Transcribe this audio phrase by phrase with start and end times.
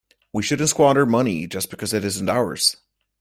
[0.33, 2.75] We shouldn't squander money just because it isn't ours.